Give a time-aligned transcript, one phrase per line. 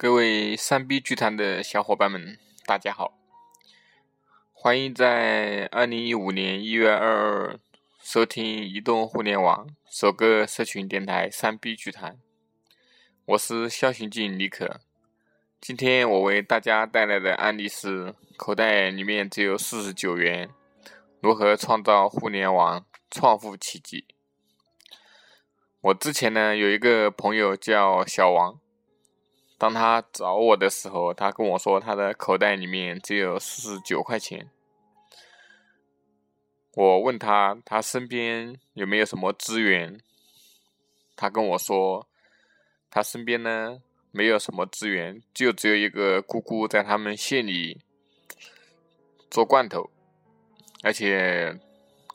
[0.00, 3.18] 各位三 B 剧团的小伙伴们，大家好！
[4.50, 7.60] 欢迎在二零一五年一月二日
[8.02, 12.16] 收听移动互联网首个社群电台三 B 剧团。
[13.26, 14.80] 我是肖行进李可。
[15.60, 20.48] 今天我为大家带来的案例是：口袋里面只有四十九元，
[21.20, 24.06] 如何创造互联网创富奇迹？
[25.82, 28.58] 我之前呢有一个朋友叫小王。
[29.60, 34.50] 当他找我的时候，他跟我说他的口袋里面只有四十九块钱。
[36.72, 40.00] 我问他他身边有没有什么资源，
[41.14, 42.08] 他跟我说
[42.88, 47.82] 他身边呢没有什么资源，就只有一个姑姑在他们县里
[49.30, 49.90] 做罐头，
[50.82, 51.60] 而且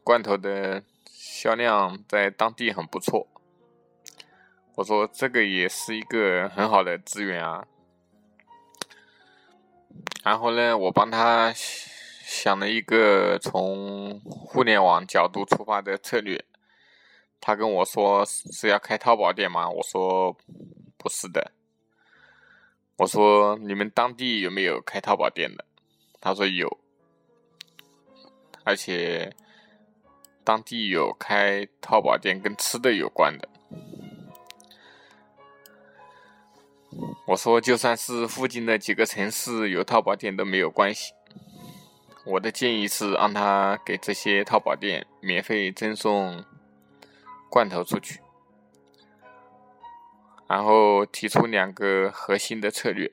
[0.04, 3.28] 罐头的销量在当地很不错。
[4.76, 7.66] 我说这个也是一个很好的资源啊，
[10.22, 16.44] 然后呢，我帮他想了一个从互联网角度出发的策略。
[17.40, 19.70] 他跟我说是要开淘宝店吗？
[19.70, 20.36] 我说
[20.98, 21.52] 不是的。
[22.98, 25.64] 我说你们当地有没有开淘宝店的？
[26.20, 26.80] 他说有，
[28.64, 29.34] 而且
[30.44, 33.48] 当地有开淘宝店跟吃的有关的。
[37.28, 41.14] 我说，就算是附近的几个城市有淘宝店都没有关系。
[42.24, 46.46] 我的建议是让他给这些淘宝店免费赠送
[47.50, 48.22] 罐头出去，
[50.48, 53.12] 然后提出两个核心的策略。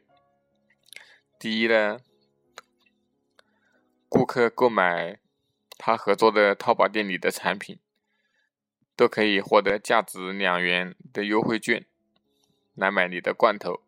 [1.38, 1.98] 第一呢，
[4.10, 5.18] 顾客购买
[5.78, 7.78] 他合作的淘宝店里的产品，
[8.94, 11.86] 都可以获得价值两元的优惠券。
[12.74, 13.82] 来买你的罐头，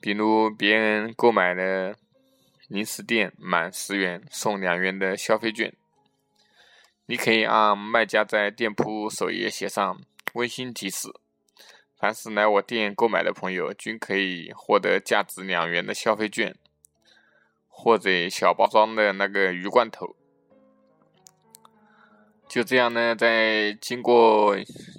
[0.00, 1.94] 比如别人购买的
[2.68, 5.74] 零食店满十元送两元的消费券，
[7.06, 10.00] 你可以按卖家在店铺首页写上
[10.32, 11.08] 温馨提示：
[11.98, 16.56] 凡是来我店购买的朋友均可以获得价值两元的消费券，
[17.68, 20.16] 或者小包装的那个鱼罐头。
[22.48, 24.56] 就这样呢，在经过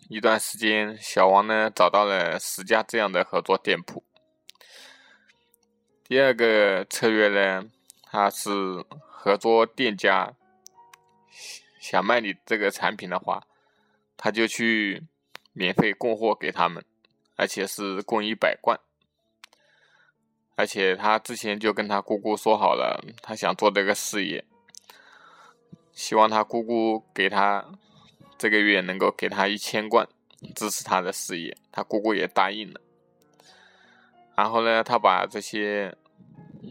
[0.09, 4.00] 一段时间，小王呢找到了十家这样的合作店铺。
[6.11, 7.69] 第二个策略呢，
[8.03, 8.49] 他是
[9.07, 10.33] 合作店家
[11.79, 13.47] 想卖你这个产品的话，
[14.17, 15.03] 他就去
[15.53, 16.83] 免费供货给他们，
[17.37, 18.77] 而且是供一百罐。
[20.57, 24.43] 而且他之前就跟他姑姑说好了，他想做这个事业。
[25.93, 27.65] 希望他姑姑给他
[28.37, 30.05] 这个月能够给他一千罐，
[30.53, 31.55] 支持他的事业。
[31.71, 32.81] 他姑姑也答应了。
[34.35, 35.95] 然后呢，他把这些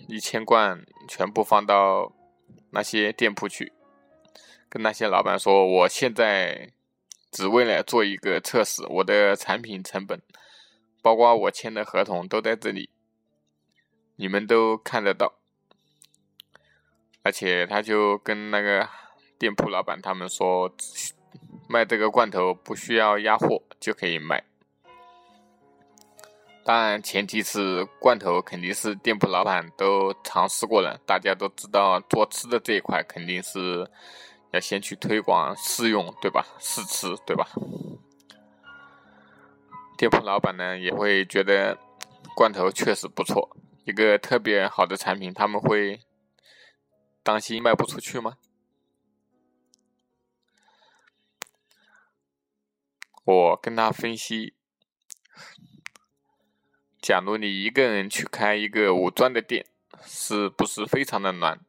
[0.08, 2.12] 一千罐全部放到
[2.70, 3.72] 那些店铺去，
[4.68, 6.72] 跟那些老板说：“我现在
[7.30, 10.20] 只为了做一个测试，我的产品成本，
[11.02, 12.90] 包括我签的合同都在这里，
[14.16, 15.34] 你们都看得到。”
[17.22, 18.88] 而且他就跟那个。
[19.40, 20.70] 店铺老板他们说，
[21.66, 24.44] 卖这个罐头不需要压货就可以卖，
[26.64, 30.96] 当然前提是罐头肯定是店铺老板都尝试过了。
[31.06, 33.90] 大家都知道做吃的这一块肯定是
[34.52, 36.46] 要先去推广试用，对吧？
[36.58, 37.48] 试吃，对吧？
[39.96, 41.76] 店铺老板呢也会觉得
[42.34, 46.00] 罐头确实不错，一个特别好的产品，他们会
[47.22, 48.36] 担心卖不出去吗？
[53.24, 54.54] 我跟他分析，
[57.00, 59.64] 假如你一个人去开一个五钻的店，
[60.02, 61.60] 是不是非常的难？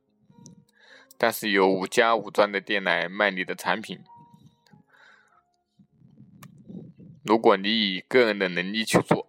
[1.18, 4.04] 但是有五家五钻的店来卖你的产品，
[7.24, 9.28] 如果你以个人的能力去做，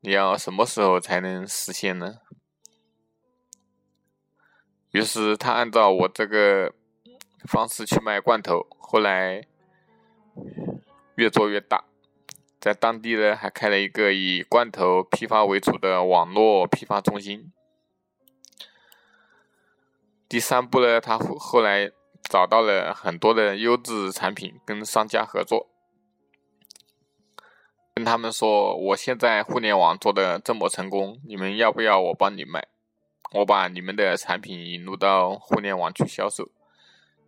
[0.00, 2.18] 你要什么时候才能实现呢？
[4.92, 6.74] 于是他按照我这个
[7.48, 9.44] 方式去卖罐头，后来。
[11.16, 11.84] 越做越大，
[12.60, 17.50] 在当地呢还开了一个以罐头批发为主的网络批发中心。
[20.28, 21.90] 第三步呢，他后后来
[22.28, 25.68] 找到了很多的优质产品，跟商家合作，
[27.94, 32.68] 跟他们说：“我现在互联网做的这么成功，你们要不要我帮你卖？
[33.32, 36.48] 我把你们的产品引入到互联网去销售。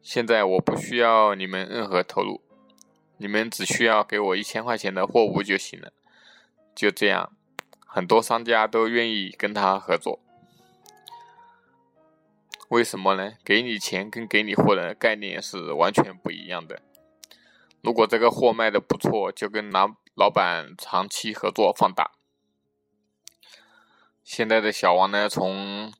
[0.02, 2.42] 现在我不需要你们任何投入。”
[3.22, 5.92] 你们只需要给我一千块钱的货物就行了，
[6.74, 7.32] 就这样，
[7.86, 10.18] 很多商家都愿意跟他合作。
[12.68, 13.34] 为什么呢？
[13.44, 16.82] 给你钱跟给你货的概念是完全不一样的。
[17.80, 22.10] 如果这个货卖的不错，就跟老老板长期合作放大。
[24.24, 25.92] 现在的小王呢，从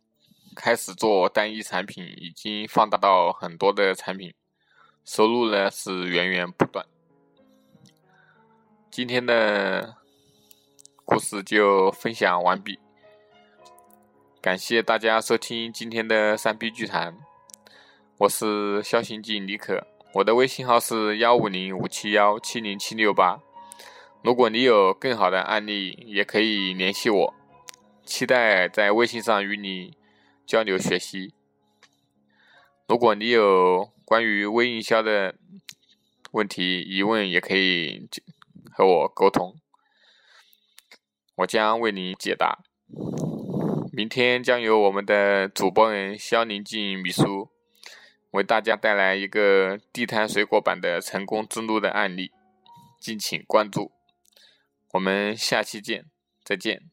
[0.57, 4.35] 开始做单一产品，已经放大到很多的产品，
[5.05, 6.85] 收入呢是源源不断。
[8.93, 9.97] 今天的
[11.06, 12.79] 故事就分享完毕。
[14.39, 17.17] 感谢大家收听今天的三 B 剧谈，
[18.19, 23.41] 我是肖刑警李可，我的微信号是幺五零五七幺七零七六八。
[24.23, 27.35] 如果你有更好的案例，也可以联系我，
[28.05, 29.97] 期待在微信上与你
[30.45, 31.33] 交流学习。
[32.87, 35.35] 如果你有关于微营销的
[36.33, 38.06] 问题疑问，也可以
[38.75, 39.55] 和我沟通，
[41.37, 42.59] 我将为你解答。
[43.93, 47.51] 明天将由我们的主播人肖宁静秘书
[48.31, 52.33] 为大家带来一个地摊水果版的成功之路的案例，
[52.99, 53.93] 敬请关注。
[54.93, 56.07] 我们下期见，
[56.43, 56.92] 再见。